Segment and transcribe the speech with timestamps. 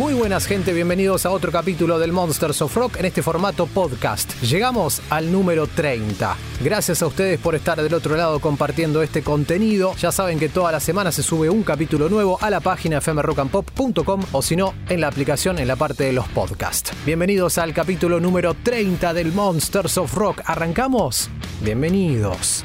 [0.00, 4.32] Muy buenas gente, bienvenidos a otro capítulo del Monsters of Rock en este formato podcast.
[4.40, 6.38] Llegamos al número 30.
[6.64, 9.94] Gracias a ustedes por estar del otro lado compartiendo este contenido.
[9.96, 14.22] Ya saben que toda la semana se sube un capítulo nuevo a la página fmrockandpop.com
[14.32, 16.92] o si no, en la aplicación en la parte de los podcasts.
[17.04, 20.40] Bienvenidos al capítulo número 30 del Monsters of Rock.
[20.46, 21.28] ¿Arrancamos?
[21.60, 22.64] Bienvenidos.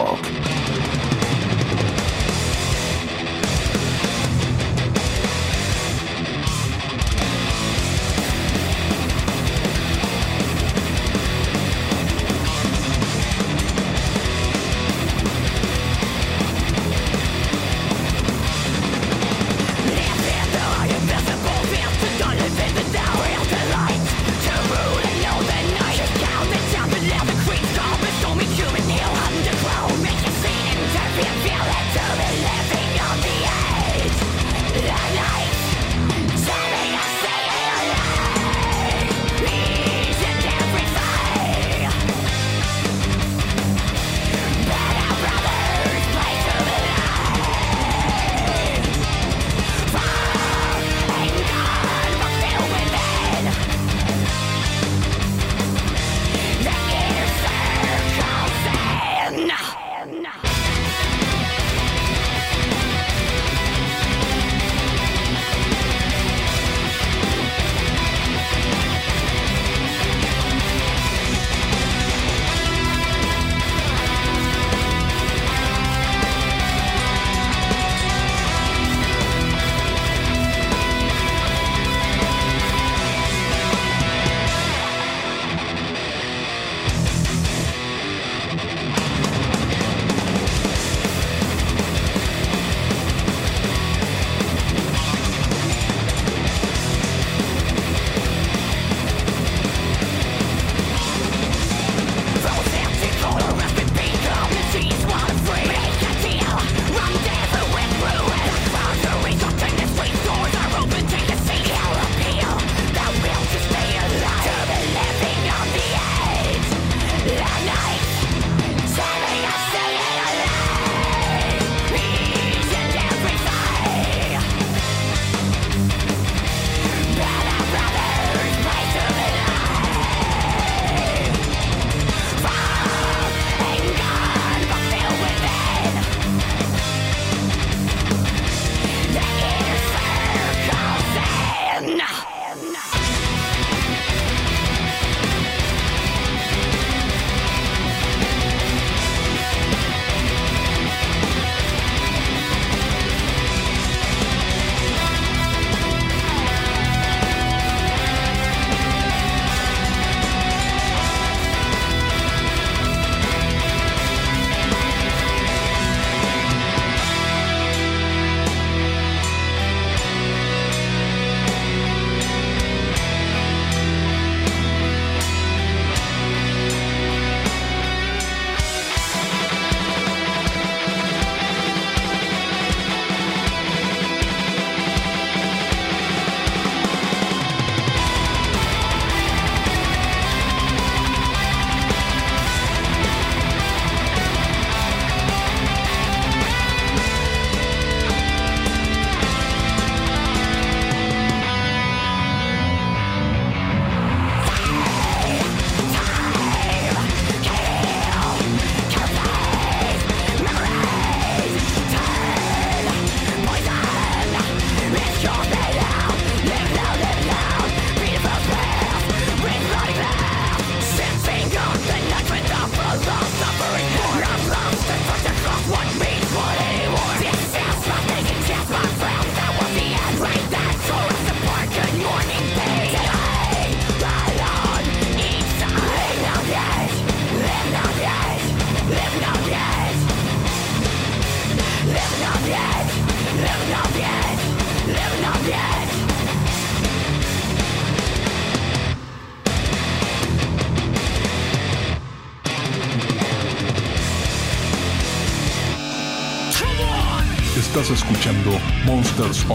[259.01, 259.45] Monsters.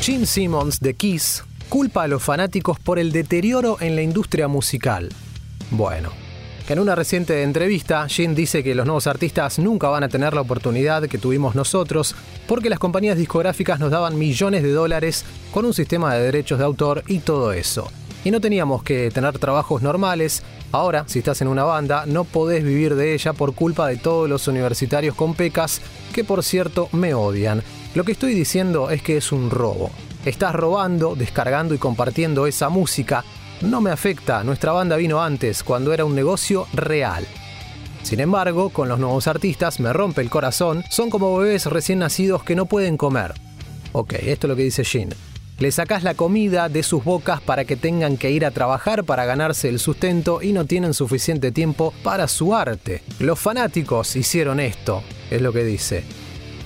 [0.00, 5.10] Gene Simmons de Kiss culpa a los fanáticos por el deterioro en la industria musical.
[5.70, 6.10] Bueno,
[6.68, 10.40] en una reciente entrevista, Gene dice que los nuevos artistas nunca van a tener la
[10.40, 12.16] oportunidad que tuvimos nosotros
[12.48, 16.64] porque las compañías discográficas nos daban millones de dólares con un sistema de derechos de
[16.64, 17.88] autor y todo eso.
[18.24, 20.42] Y no teníamos que tener trabajos normales.
[20.74, 24.28] Ahora, si estás en una banda, no podés vivir de ella por culpa de todos
[24.28, 25.80] los universitarios con pecas,
[26.12, 27.62] que por cierto me odian.
[27.94, 29.92] Lo que estoy diciendo es que es un robo.
[30.24, 33.24] estás robando, descargando y compartiendo esa música.
[33.60, 37.24] No me afecta, nuestra banda vino antes, cuando era un negocio real.
[38.02, 42.42] Sin embargo, con los nuevos artistas me rompe el corazón, son como bebés recién nacidos
[42.42, 43.32] que no pueden comer.
[43.92, 45.10] Ok, esto es lo que dice Jin.
[45.64, 49.24] Le sacás la comida de sus bocas para que tengan que ir a trabajar para
[49.24, 53.02] ganarse el sustento y no tienen suficiente tiempo para su arte.
[53.18, 56.04] Los fanáticos hicieron esto, es lo que dice.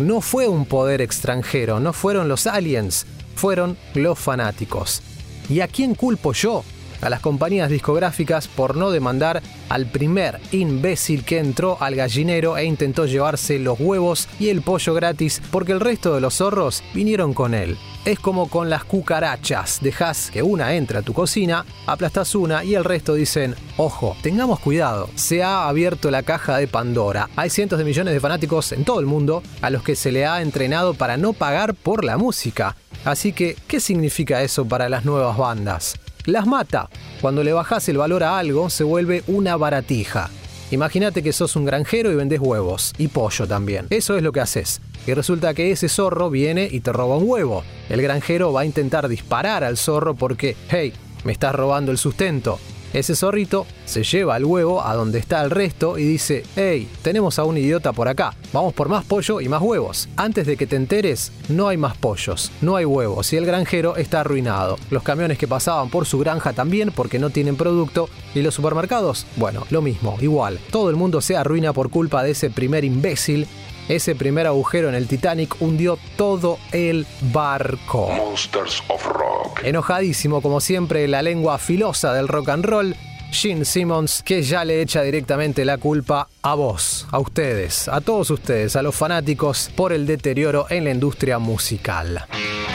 [0.00, 5.00] No fue un poder extranjero, no fueron los aliens, fueron los fanáticos.
[5.48, 6.64] ¿Y a quién culpo yo?
[7.00, 12.64] A las compañías discográficas por no demandar al primer imbécil que entró al gallinero e
[12.64, 17.34] intentó llevarse los huevos y el pollo gratis porque el resto de los zorros vinieron
[17.34, 17.76] con él.
[18.04, 22.74] Es como con las cucarachas, dejas que una entre a tu cocina, aplastas una y
[22.74, 27.28] el resto dicen, ojo, tengamos cuidado, se ha abierto la caja de Pandora.
[27.36, 30.24] Hay cientos de millones de fanáticos en todo el mundo a los que se le
[30.24, 32.76] ha entrenado para no pagar por la música.
[33.04, 35.94] Así que, ¿qué significa eso para las nuevas bandas?
[36.32, 36.88] Las mata.
[37.20, 40.30] Cuando le bajas el valor a algo, se vuelve una baratija.
[40.70, 43.86] Imagínate que sos un granjero y vendes huevos, y pollo también.
[43.90, 44.80] Eso es lo que haces.
[45.06, 47.64] Y resulta que ese zorro viene y te roba un huevo.
[47.88, 50.92] El granjero va a intentar disparar al zorro porque, hey,
[51.24, 52.58] me estás robando el sustento.
[52.92, 57.38] Ese zorrito se lleva el huevo a donde está el resto y dice, hey, tenemos
[57.38, 60.08] a un idiota por acá, vamos por más pollo y más huevos.
[60.16, 63.96] Antes de que te enteres, no hay más pollos, no hay huevos y el granjero
[63.96, 64.76] está arruinado.
[64.90, 69.26] Los camiones que pasaban por su granja también porque no tienen producto y los supermercados,
[69.36, 70.58] bueno, lo mismo, igual.
[70.70, 73.46] Todo el mundo se arruina por culpa de ese primer imbécil
[73.88, 78.08] ese primer agujero en el Titanic hundió todo el barco.
[78.08, 79.60] Monsters of Rock.
[79.64, 82.96] Enojadísimo como siempre, la lengua filosa del rock and roll,
[83.30, 88.30] Gene Simmons, que ya le echa directamente la culpa a vos, a ustedes, a todos
[88.30, 92.24] ustedes, a los fanáticos, por el deterioro en la industria musical.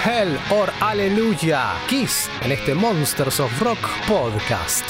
[0.06, 4.84] Hell or Hallelujah, Kiss en este Monsters of Rock podcast.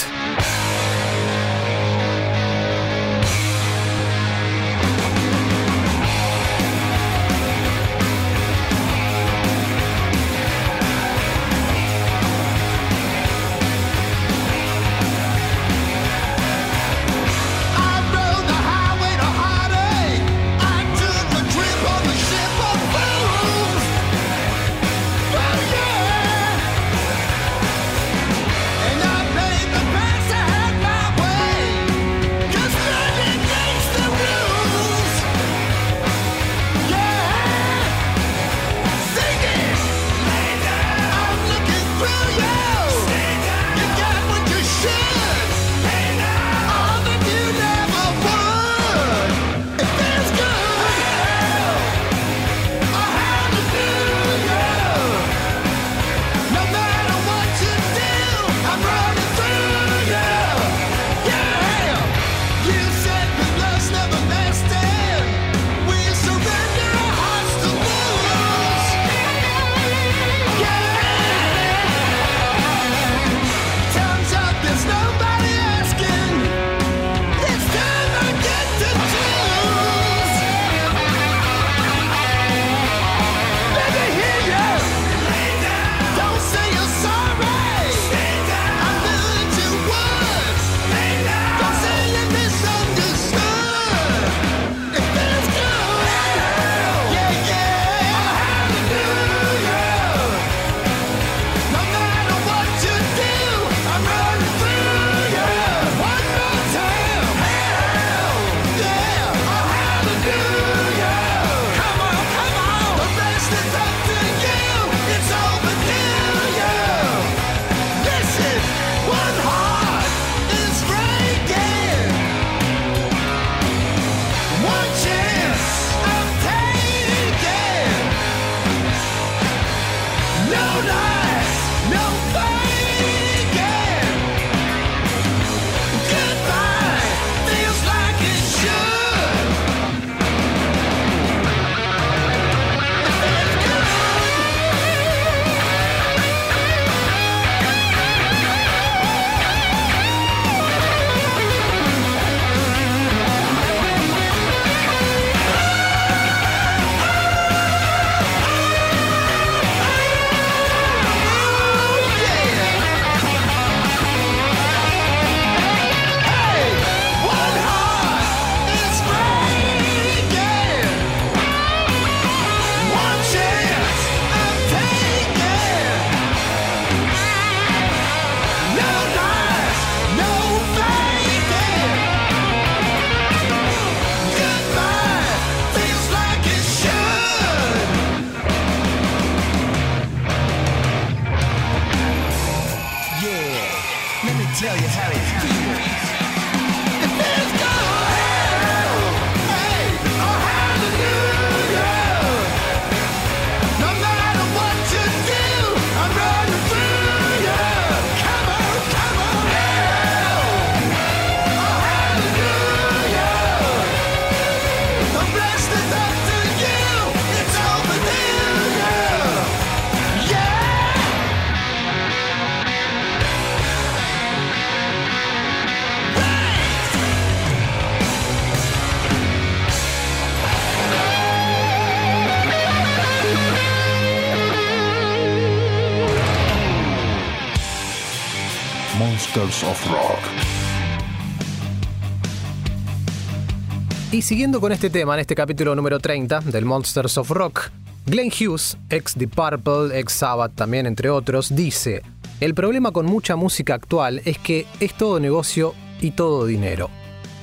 [244.23, 247.71] Siguiendo con este tema en este capítulo número 30 del Monsters of Rock,
[248.05, 252.01] Glenn Hughes, ex The Purple, ex Sabbath también entre otros, dice,
[252.39, 256.89] el problema con mucha música actual es que es todo negocio y todo dinero.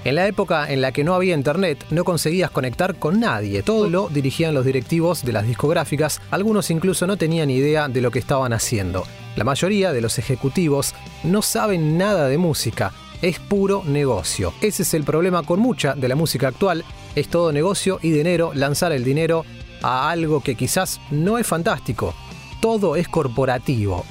[0.04, 3.90] En la época en la que no había internet, no conseguías conectar con nadie, todo
[3.90, 8.20] lo dirigían los directivos de las discográficas, algunos incluso no tenían idea de lo que
[8.20, 9.04] estaban haciendo.
[9.36, 10.94] La mayoría de los ejecutivos
[11.24, 14.52] no saben nada de música, es puro negocio.
[14.60, 16.84] Ese es el problema con mucha de la música actual,
[17.14, 19.44] es todo negocio y dinero, lanzar el dinero
[19.82, 22.14] a algo que quizás no es fantástico.
[22.60, 24.04] Todo es corporativo.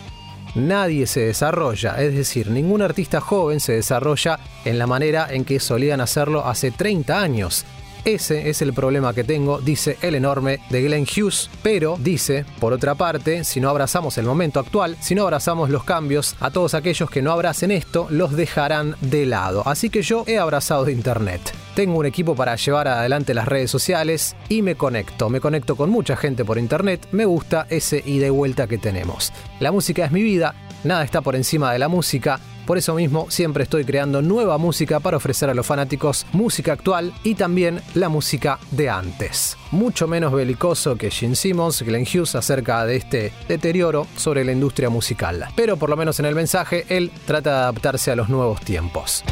[0.56, 5.60] Nadie se desarrolla, es decir, ningún artista joven se desarrolla en la manera en que
[5.60, 7.66] solían hacerlo hace 30 años.
[8.10, 12.74] Ese es el problema que tengo, dice el enorme de Glenn Hughes, pero dice, por
[12.74, 16.74] otra parte, si no abrazamos el momento actual, si no abrazamos los cambios, a todos
[16.74, 19.62] aquellos que no abracen esto, los dejarán de lado.
[19.64, 21.54] Así que yo he abrazado Internet.
[21.76, 25.30] Tengo un equipo para llevar adelante las redes sociales y me conecto.
[25.30, 27.08] Me conecto con mucha gente por internet.
[27.12, 29.32] Me gusta ese ida y vuelta que tenemos.
[29.60, 32.40] La música es mi vida, nada está por encima de la música.
[32.70, 37.12] Por eso mismo siempre estoy creando nueva música para ofrecer a los fanáticos música actual
[37.24, 39.58] y también la música de antes.
[39.72, 44.92] Mucho menos belicoso que Gene Simmons, Glenn Hughes acerca de este deterioro sobre la industria
[44.92, 45.48] musical.
[45.56, 49.24] Pero por lo menos en el mensaje él trata de adaptarse a los nuevos tiempos.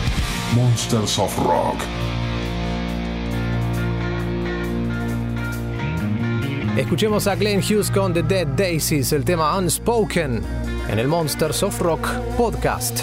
[0.56, 1.78] Monsters of Rock.
[6.78, 10.44] Escuchemos a Glenn Hughes con The Dead Daisies, el tema Unspoken,
[10.88, 13.02] en el Monsters of Rock podcast.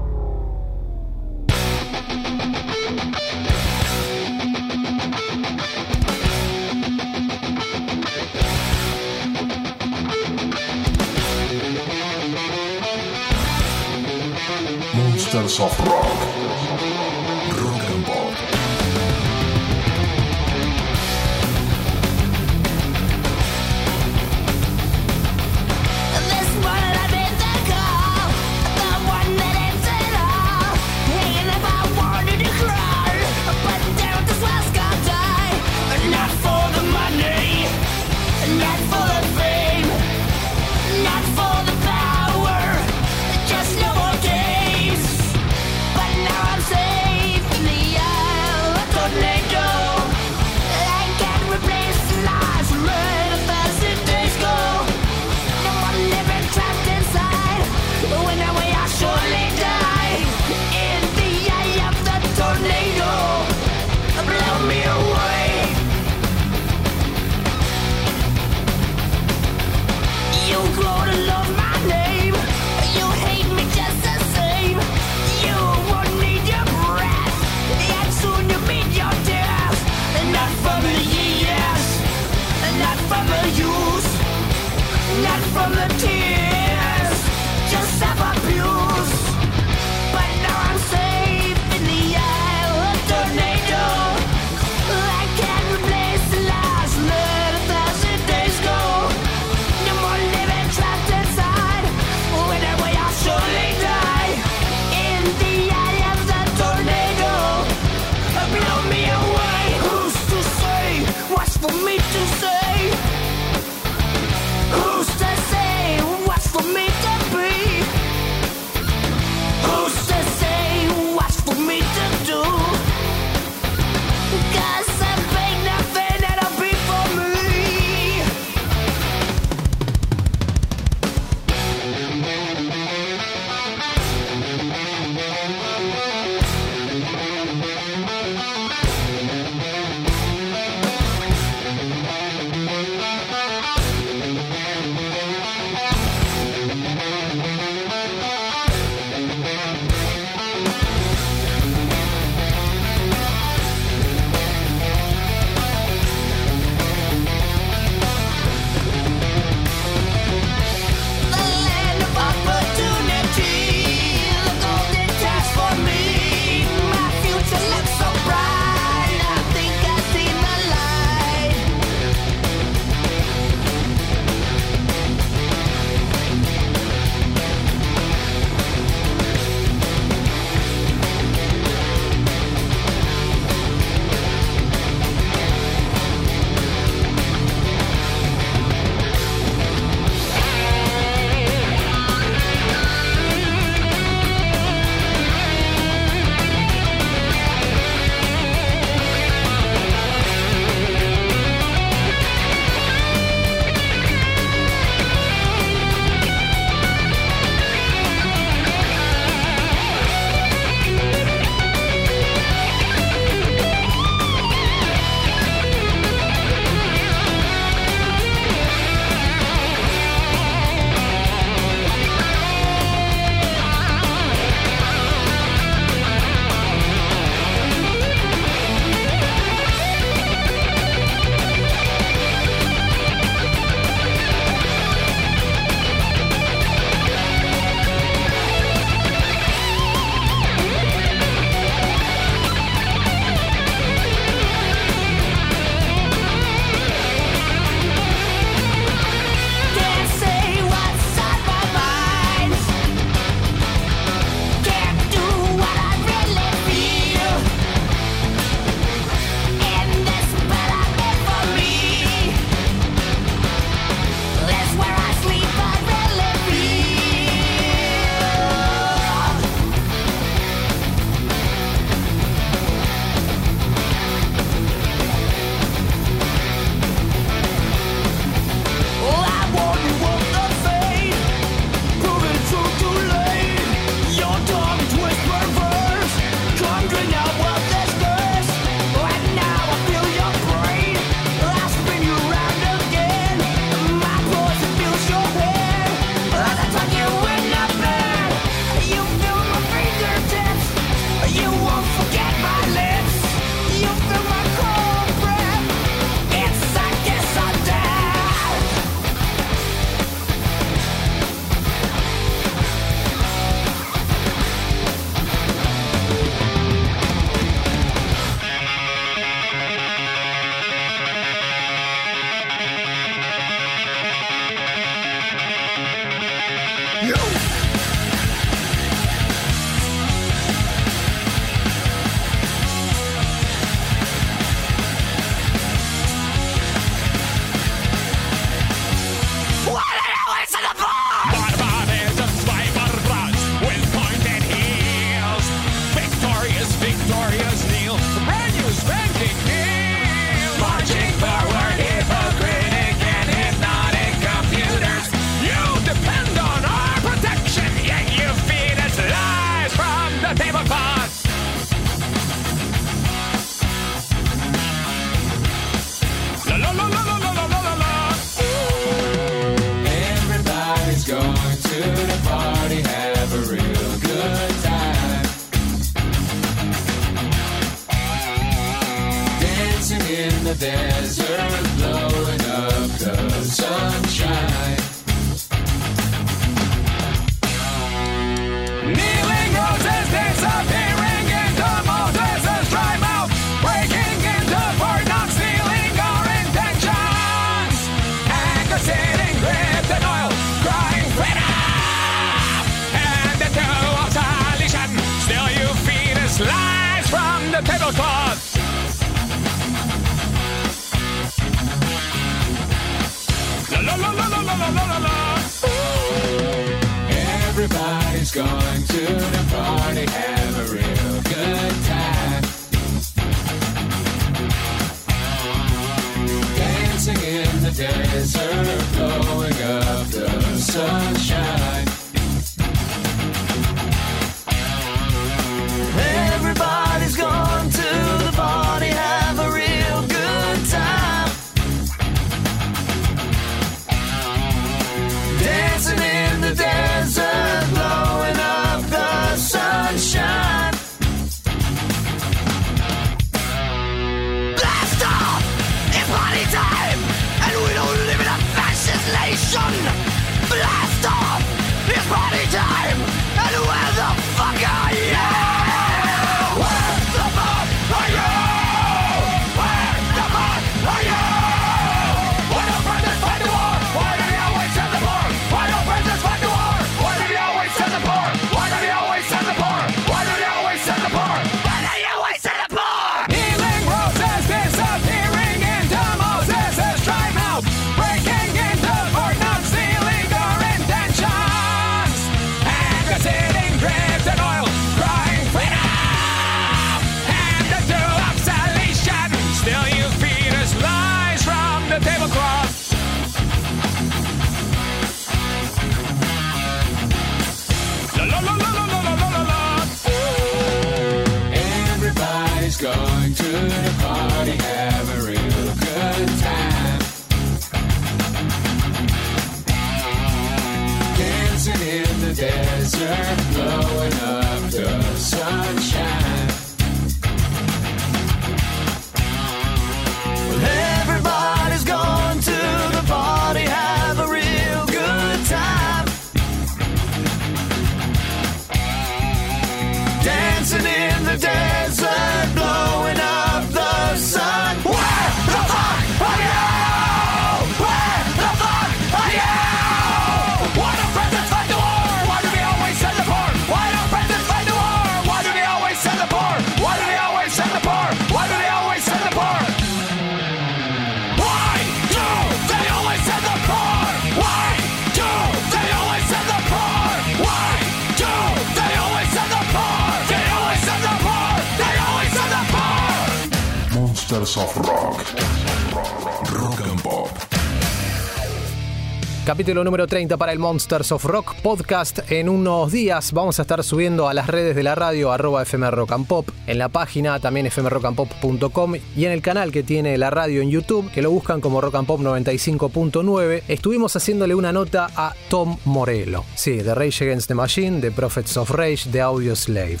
[579.56, 582.30] Capítulo número 30 para el Monsters of Rock podcast.
[582.30, 585.90] En unos días vamos a estar subiendo a las redes de la radio arroba FM
[585.92, 590.28] Rock and Pop, en la página también fmrockandpop.com y en el canal que tiene la
[590.28, 593.62] radio en YouTube, que lo buscan como Rock and Pop 95.9.
[593.66, 598.58] Estuvimos haciéndole una nota a Tom Morello, sí, de Rage Against the Machine, de Prophets
[598.58, 600.00] of Rage, de Audio Slave.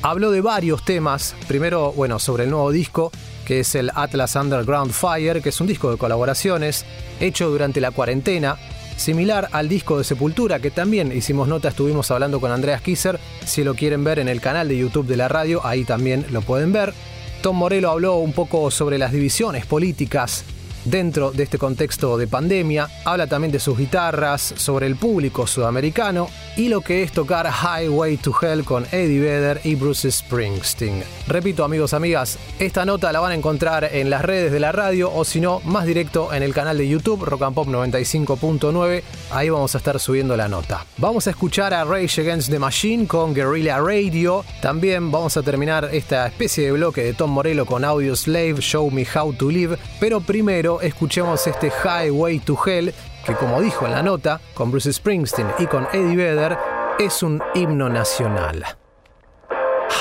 [0.00, 3.12] Habló de varios temas, primero, bueno, sobre el nuevo disco,
[3.44, 6.86] que es el Atlas Underground Fire, que es un disco de colaboraciones
[7.20, 8.56] hecho durante la cuarentena,
[8.96, 13.64] similar al disco de Sepultura, que también hicimos nota, estuvimos hablando con Andreas Kisser, si
[13.64, 16.72] lo quieren ver en el canal de YouTube de la radio, ahí también lo pueden
[16.72, 16.94] ver.
[17.42, 20.44] Tom Morello habló un poco sobre las divisiones políticas
[20.84, 26.28] dentro de este contexto de pandemia, habla también de sus guitarras, sobre el público sudamericano
[26.56, 31.02] y lo que es tocar Highway to Hell con Eddie Vedder y Bruce Springsteen.
[31.26, 35.12] Repito amigos, amigas, esta nota la van a encontrar en las redes de la radio
[35.12, 39.50] o si no, más directo en el canal de YouTube Rock and Pop 95.9, ahí
[39.50, 40.84] vamos a estar subiendo la nota.
[40.98, 45.88] Vamos a escuchar a Rage Against the Machine con Guerrilla Radio, también vamos a terminar
[45.92, 49.78] esta especie de bloque de Tom Morello con Audio Slave, Show Me How to Live,
[49.98, 54.92] pero primero escuchemos este Highway to Hell que como dijo en la nota, con Bruce
[54.92, 56.58] Springsteen y con Eddie Vedder,
[56.98, 58.64] es un himno nacional.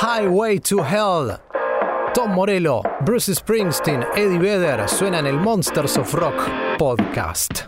[0.01, 1.37] Highway to Hell.
[2.13, 7.63] Tom Morello, Bruce Springsteen, Eddie Vedder suenan en el Monsters of Rock podcast.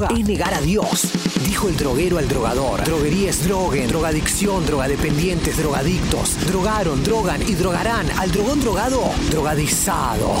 [0.00, 1.08] droga es negar a Dios,
[1.44, 2.82] dijo el droguero al drogador.
[2.84, 6.46] Droguería es droguen, drogadicción, drogadependientes, drogadictos.
[6.46, 10.36] Drogaron, drogan y drogarán al drogón drogado, drogadizado.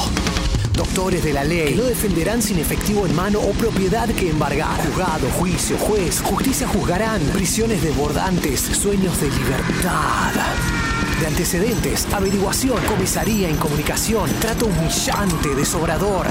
[0.72, 4.80] Doctores de la ley que no defenderán sin efectivo en mano o propiedad que embargar.
[4.86, 7.20] Juzgado, juicio, juez, justicia juzgarán.
[7.34, 10.32] Prisiones desbordantes, sueños de libertad.
[11.20, 16.28] De antecedentes, averiguación, comisaría, incomunicación, trato humillante, desobrador.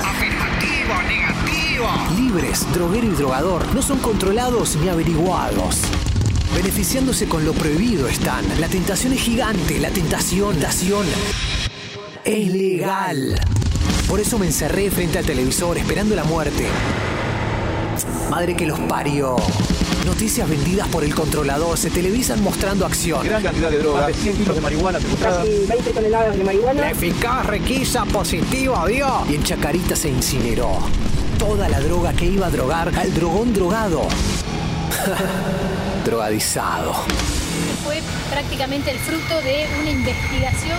[2.29, 5.79] Libres, droguero y drogador, no son controlados ni averiguados.
[6.55, 8.45] Beneficiándose con lo prohibido están.
[8.61, 11.07] La tentación es gigante, la tentación, tentación
[12.23, 13.41] es legal.
[14.07, 16.67] Por eso me encerré frente al televisor esperando la muerte.
[18.29, 19.35] Madre que los parió.
[20.05, 23.25] Noticias vendidas por el controlador se televisan mostrando acción.
[23.25, 25.43] Gran cantidad de droga, 100 kilos de marihuana secuestrada.
[25.43, 26.81] 20 toneladas de marihuana.
[26.81, 29.25] La eficaz requisa positiva dio.
[29.27, 30.77] Y en Chacarita se incineró.
[31.39, 34.01] Toda la droga que iba a drogar al drogón drogado.
[36.05, 36.93] Drogadizado.
[37.85, 40.77] Fue prácticamente el fruto de una investigación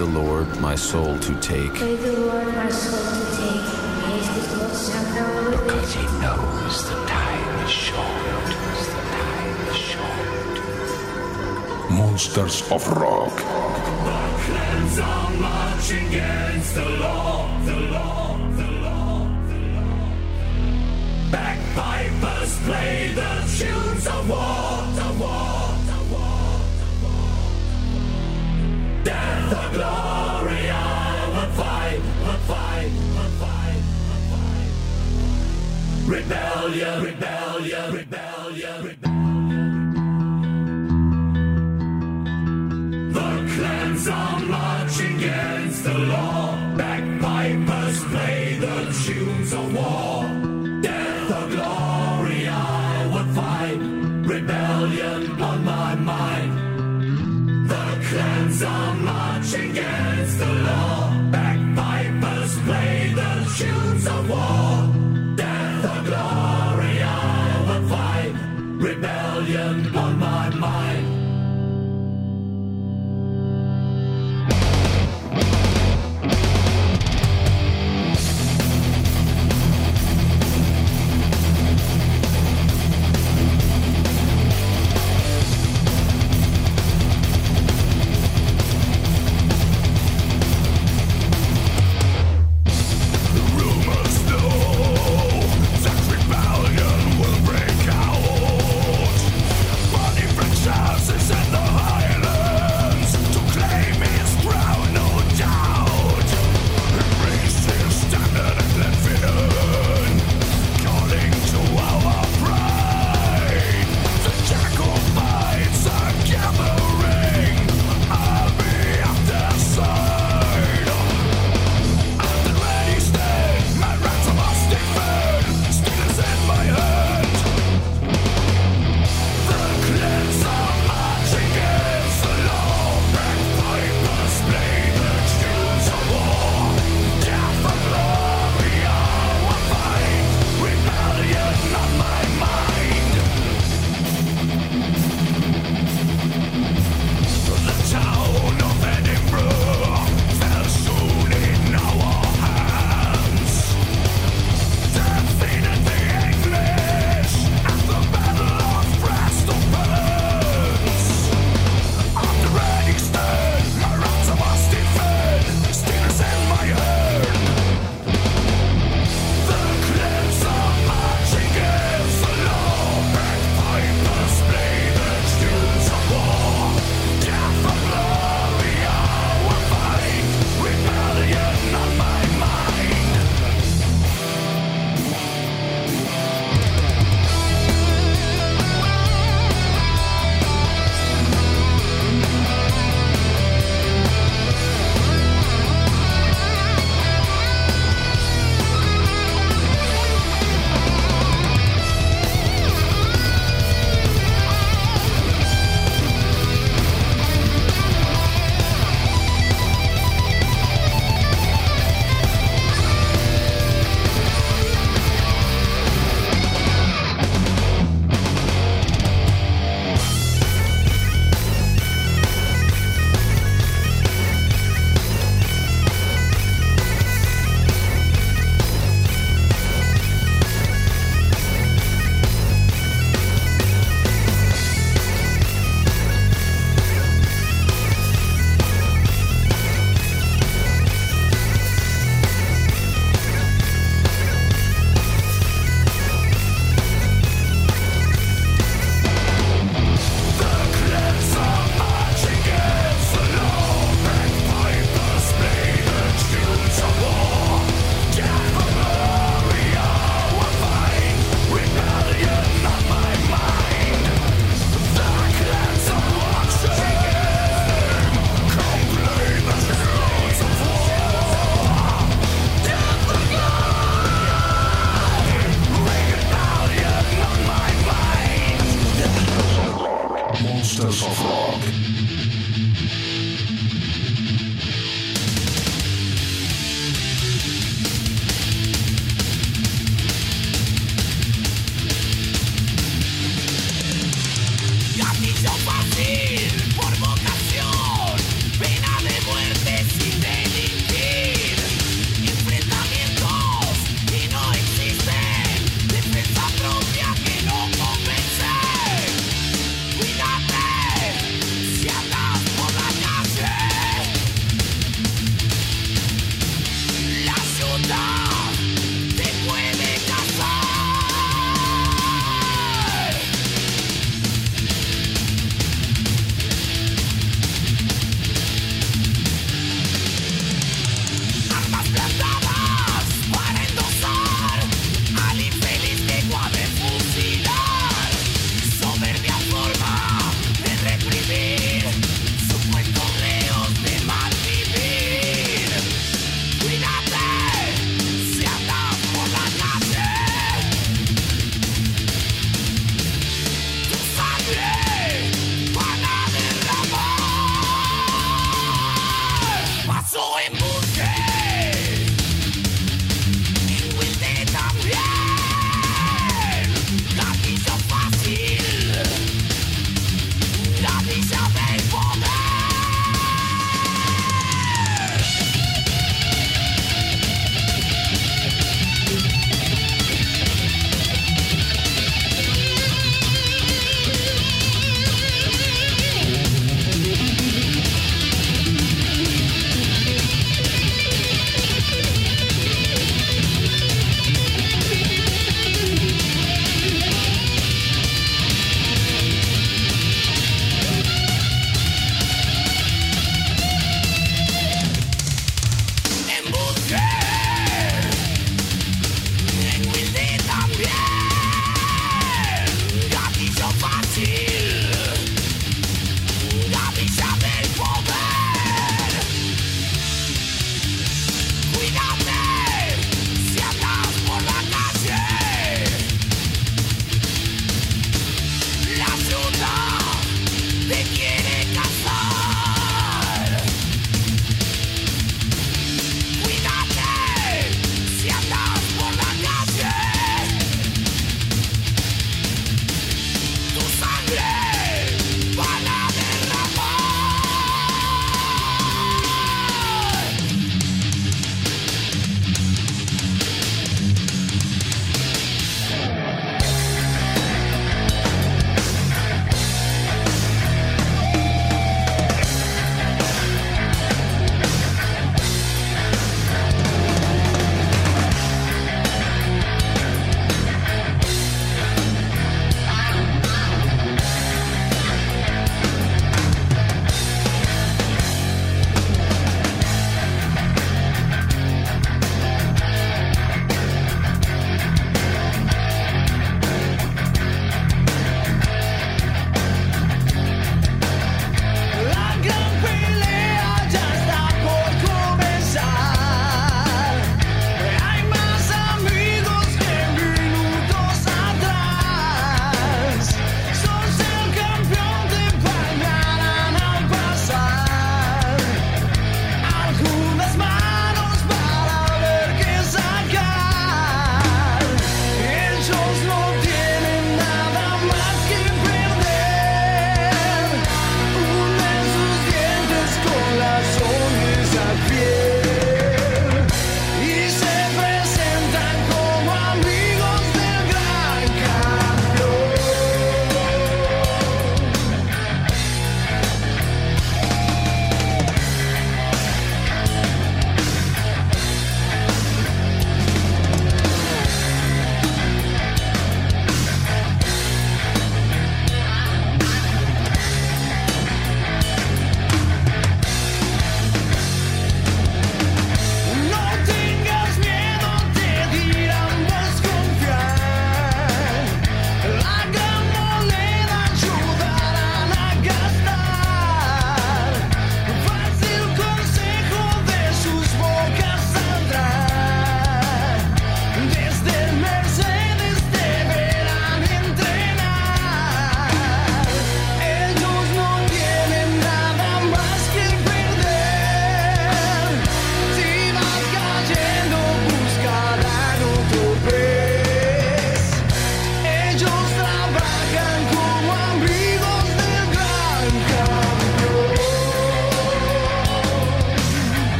[0.00, 1.74] the Lord my soul to take.
[1.74, 3.68] The Lord my soul to take.
[5.52, 8.24] Because he knows the time is short.
[8.48, 10.56] The time is short.
[11.90, 13.36] Monsters of Rock.
[13.36, 20.00] The clans are marching against the law, the law, the law, the law.
[21.30, 25.49] Backpipers play the tunes of war, the war.
[36.10, 37.92] rebellion, rebellion.
[37.92, 37.99] rebellion.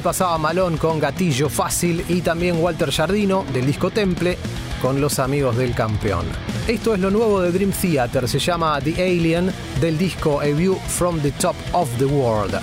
[0.00, 4.38] Pasaba Malón con Gatillo Fácil y también Walter Jardino del disco Temple
[4.80, 6.26] con los amigos del campeón.
[6.66, 10.76] Esto es lo nuevo de Dream Theater, se llama The Alien del disco A View
[10.88, 12.58] from the Top of the World.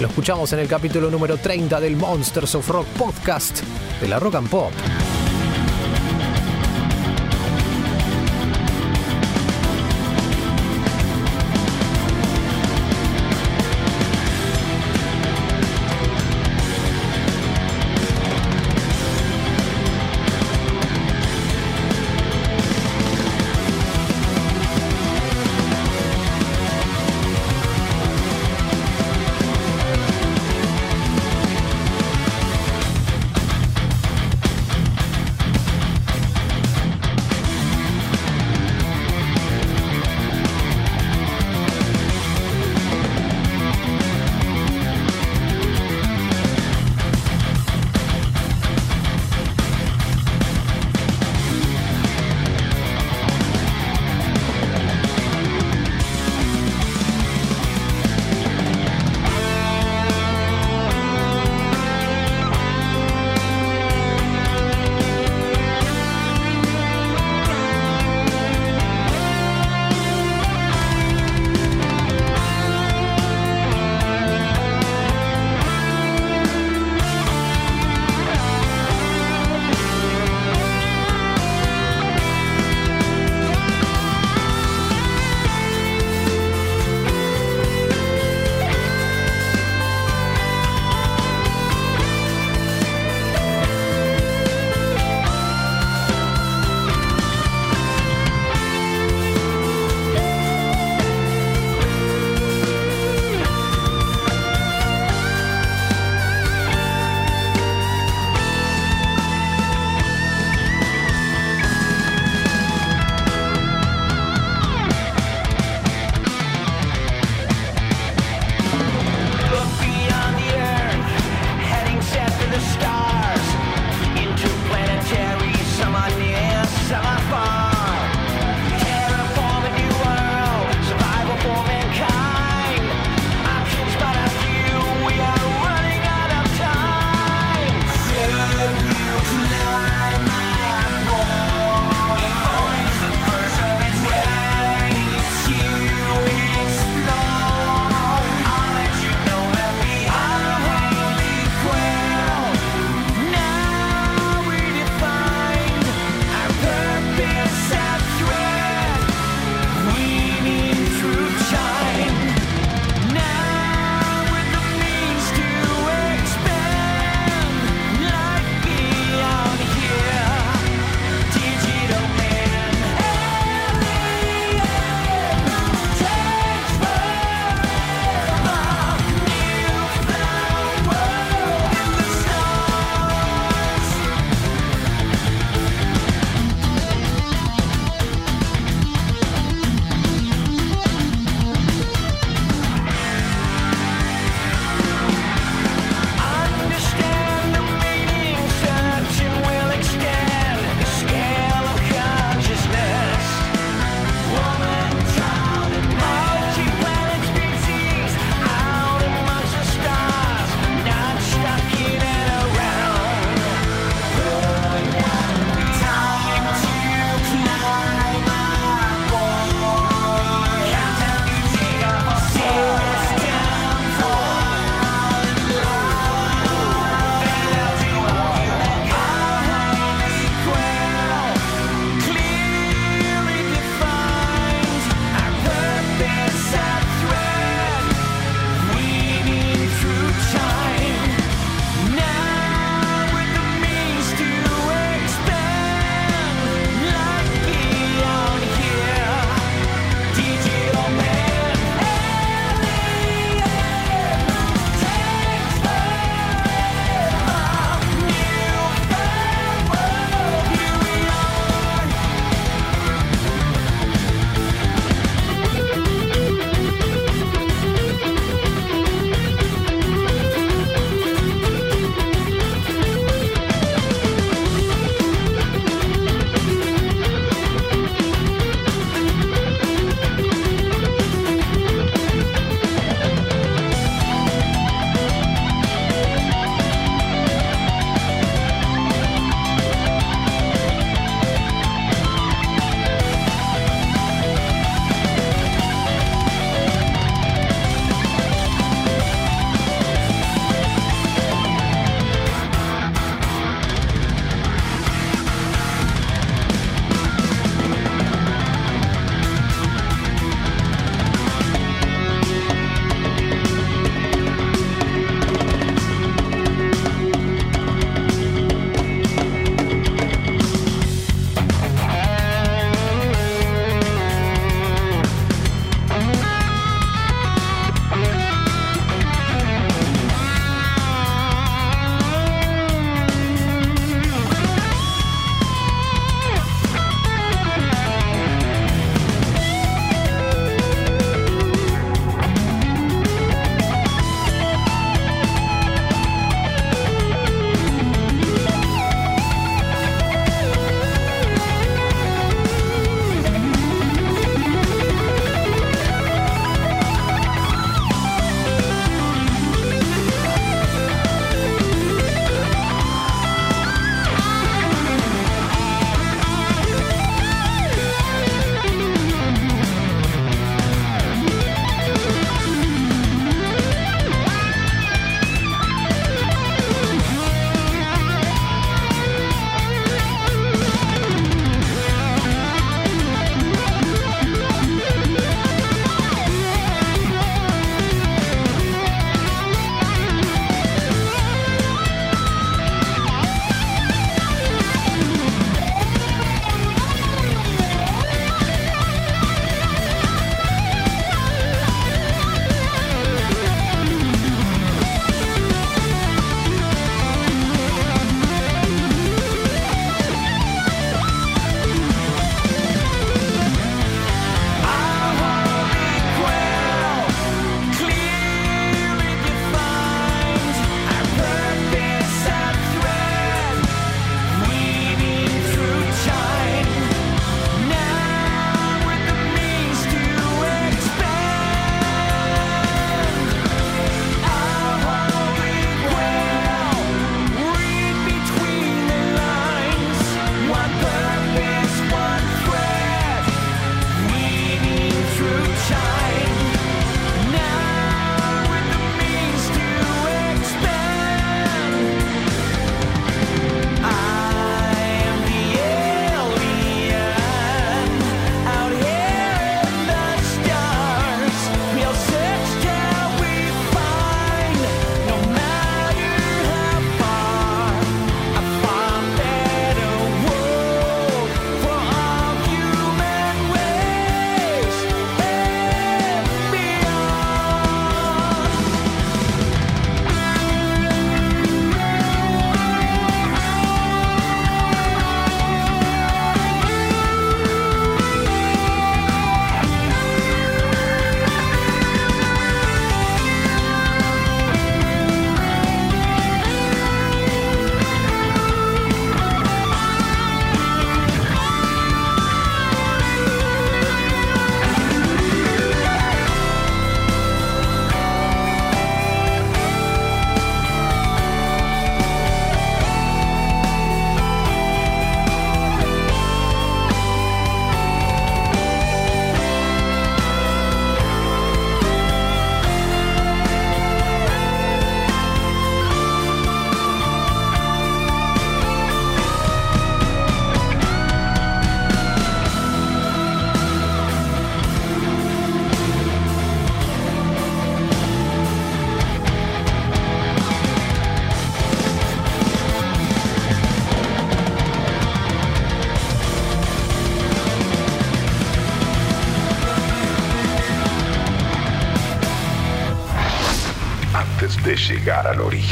[0.00, 3.60] Lo escuchamos en el capítulo número 30 del Monsters of Rock podcast
[4.00, 4.72] de la Rock and Pop.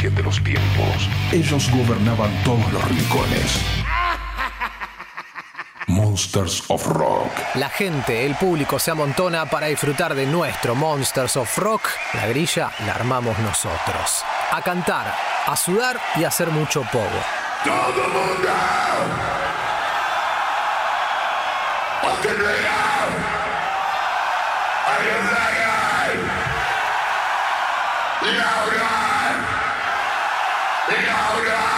[0.09, 1.09] De los tiempos.
[1.31, 3.59] Ellos gobernaban todos los rincones.
[5.87, 7.31] Monsters of Rock.
[7.55, 11.83] La gente, el público se amontona para disfrutar de nuestro Monsters of Rock.
[12.13, 14.23] La grilla la armamos nosotros.
[14.51, 15.13] A cantar,
[15.45, 17.05] a sudar y a hacer mucho pogo.
[17.63, 18.49] ¡Todo mundo!
[22.01, 22.81] ¡Fucking real!
[30.91, 31.70] Ricardo Graça.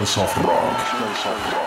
[0.00, 1.61] Soft Rock.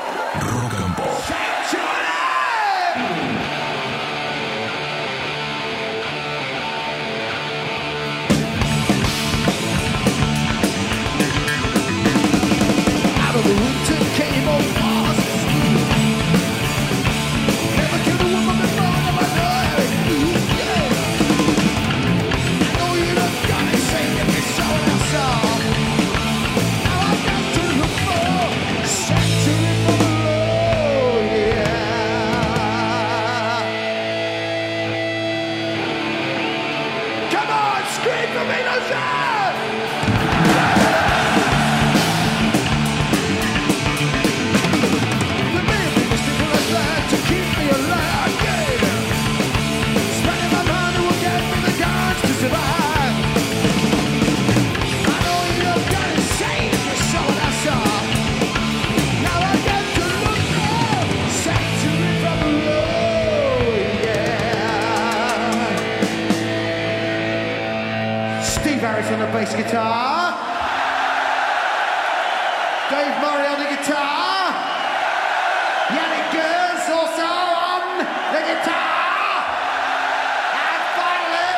[68.56, 70.32] Steve Harris on the bass guitar.
[72.90, 74.54] Dave Murray on the guitar.
[75.92, 79.44] Yannick Gers also on the guitar.
[80.56, 81.52] And finally,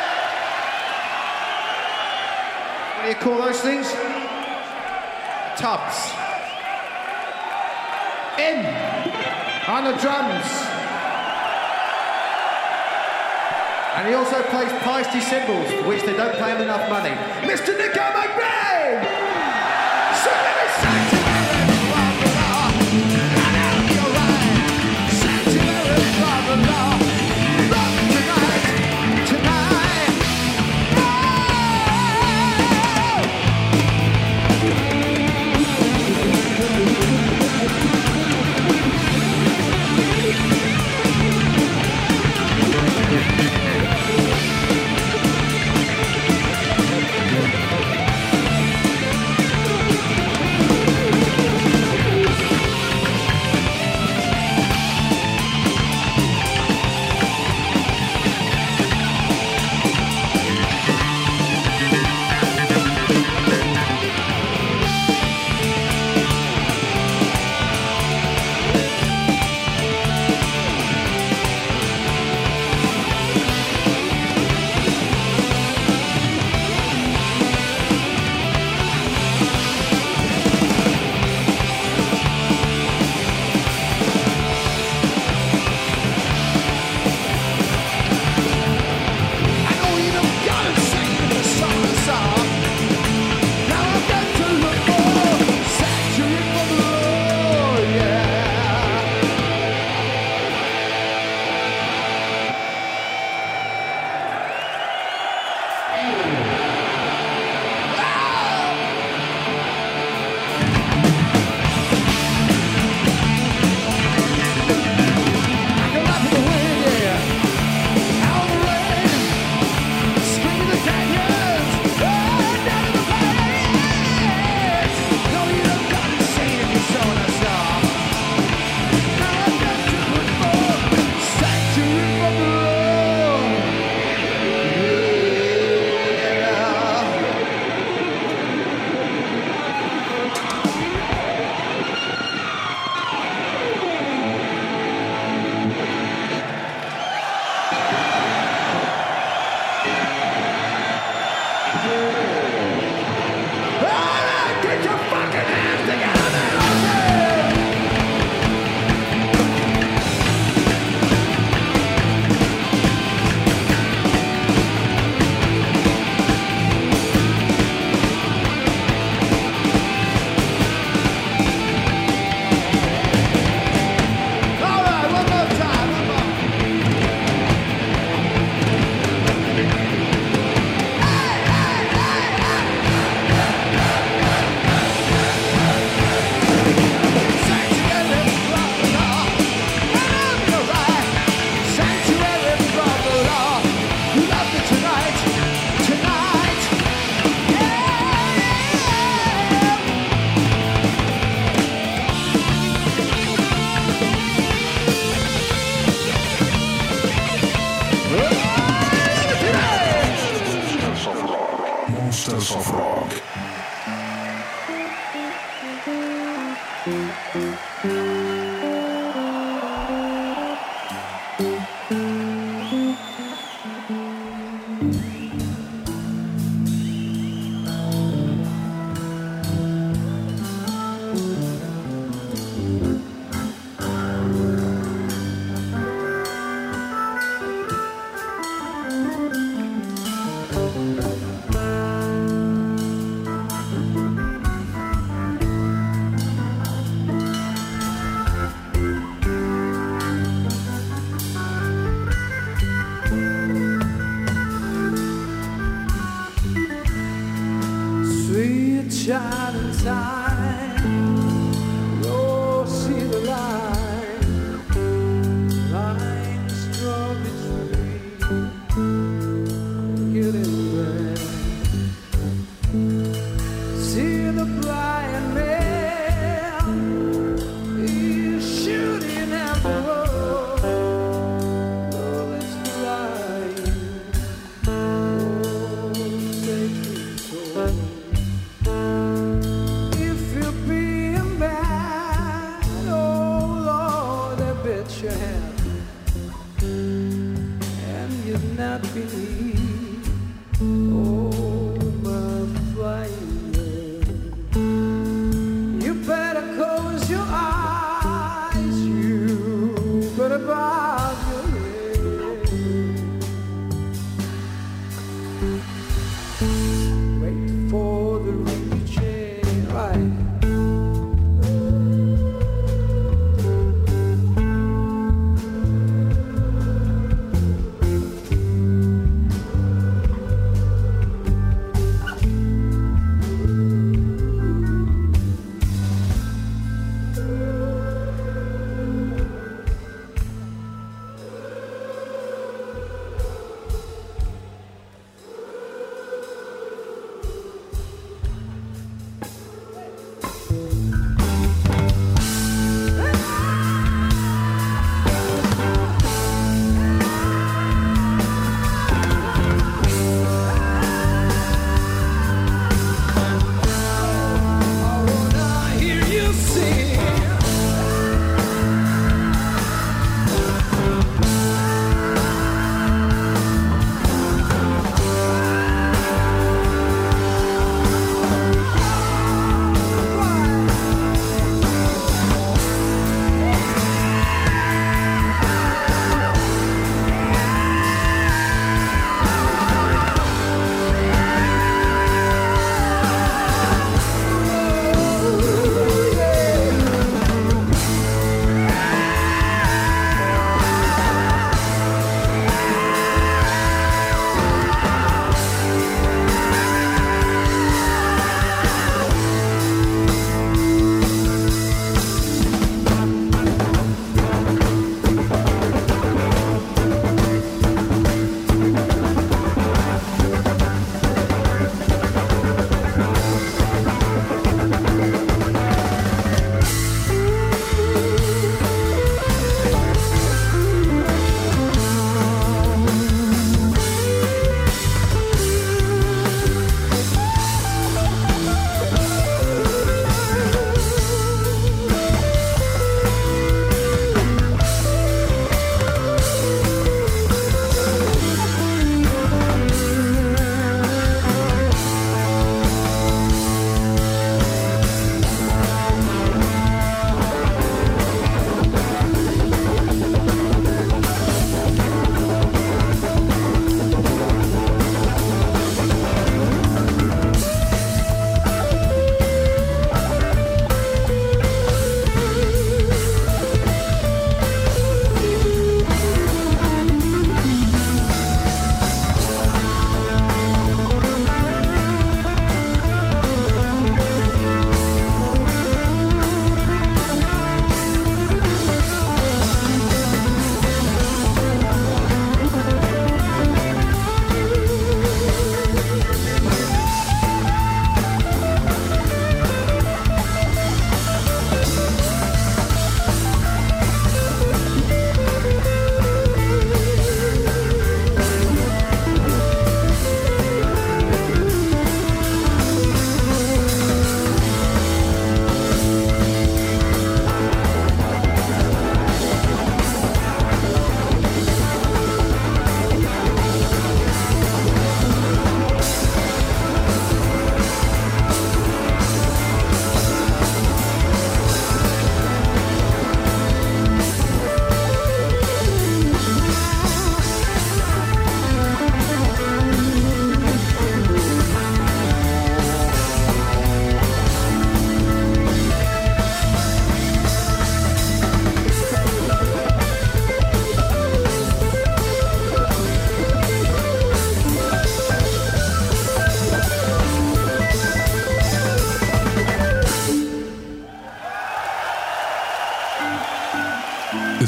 [2.94, 3.86] what do you call those things?
[5.56, 6.12] Tubs.
[8.38, 8.66] In
[9.68, 10.67] on the drums.
[13.98, 17.10] And he also plays feisty cymbals, for which they don't pay him enough money.
[17.42, 17.76] Mr.
[17.76, 19.27] Nico McBain!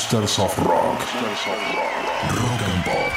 [0.00, 0.98] Monsters of Rock.
[0.98, 3.12] Rock and Pop.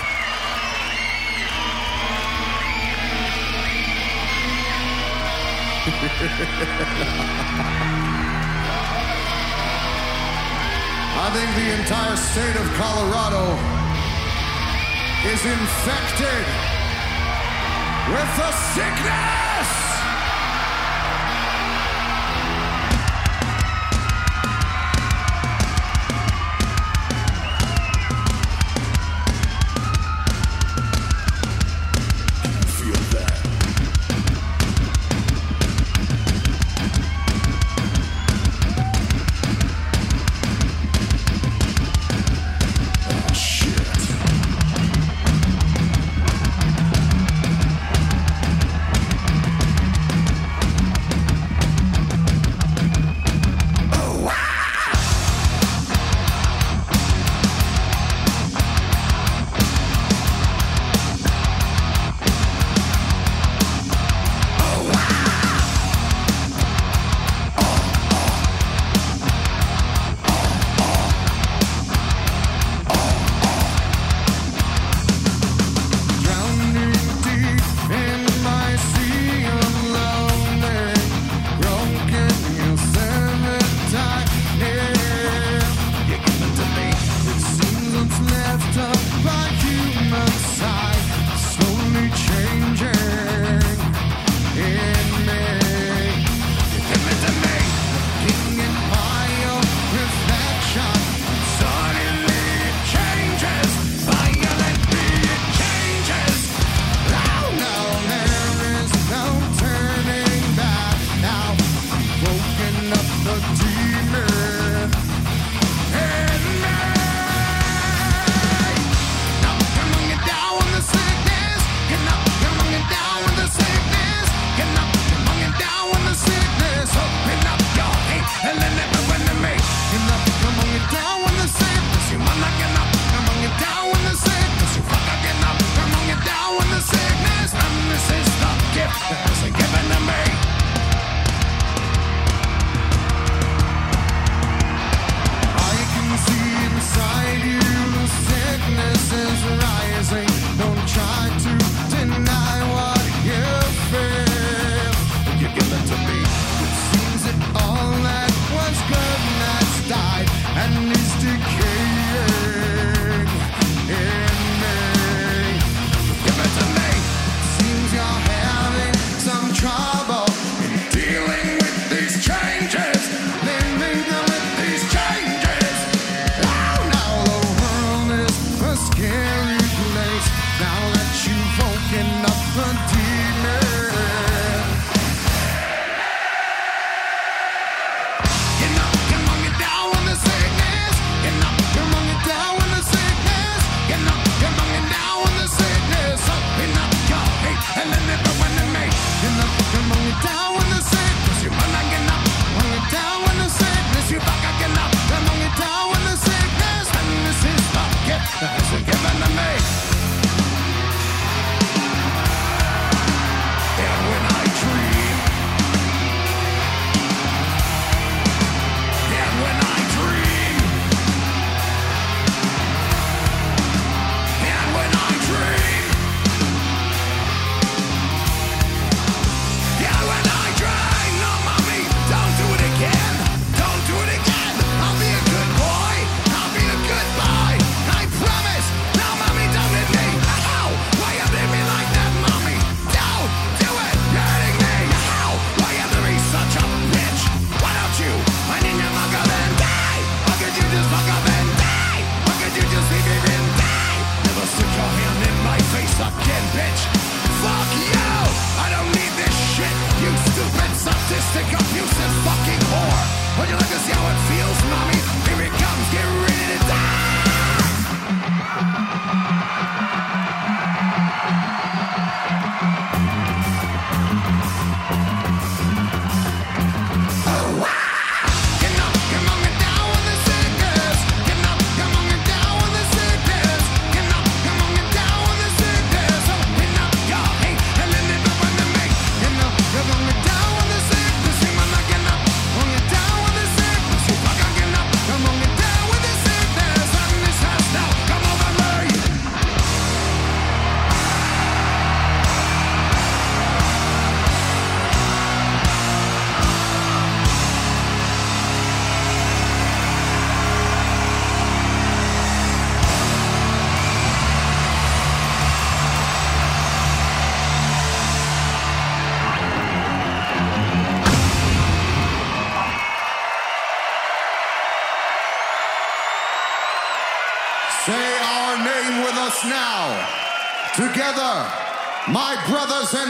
[11.16, 13.46] I think the entire state of Colorado
[15.32, 16.46] is infected
[18.12, 19.83] with the sickness.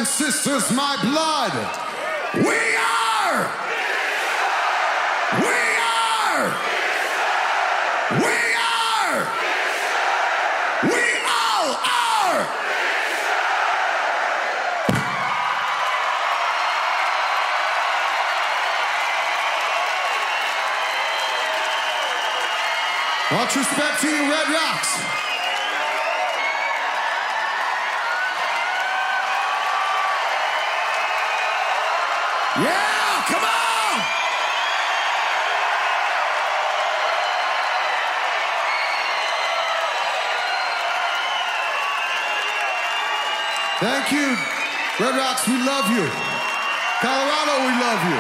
[0.04, 1.83] And sisters, my blood,
[43.84, 44.32] Thank you,
[44.96, 45.46] Red Rocks.
[45.46, 46.08] We love you.
[47.04, 48.20] Colorado, we love you.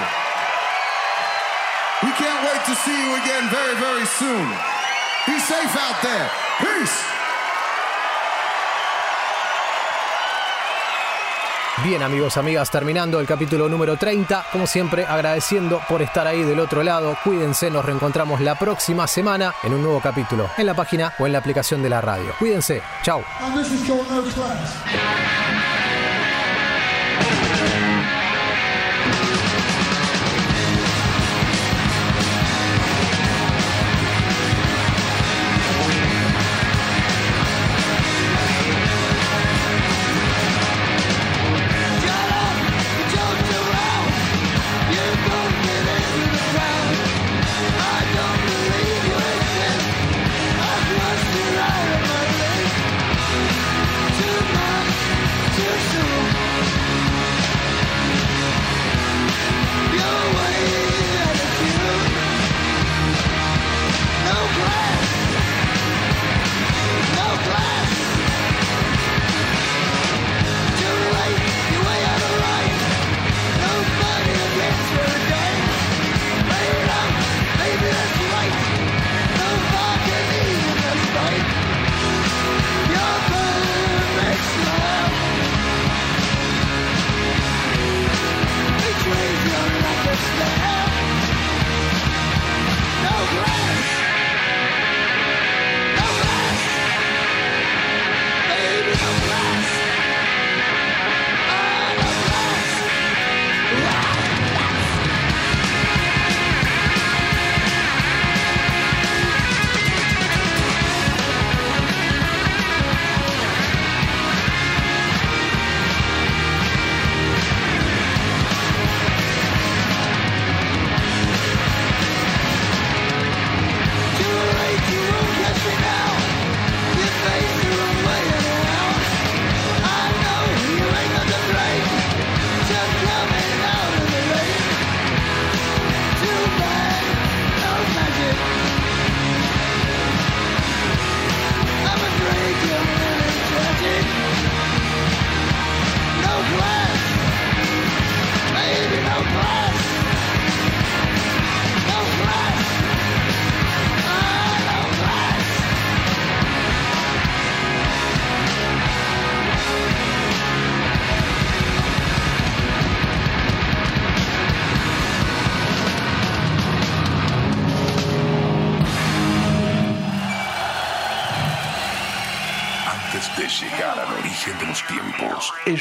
[2.03, 4.43] We can't wait to see you again very, very soon.
[5.25, 6.29] Be safe out there.
[6.59, 7.22] Peace.
[11.83, 16.61] Bien amigos, amigas, terminando el capítulo número 30, como siempre agradeciendo por estar ahí del
[16.61, 21.13] otro lado, cuídense, nos reencontramos la próxima semana en un nuevo capítulo, en la página
[21.19, 22.33] o en la aplicación de la radio.
[22.39, 23.21] Cuídense, chao.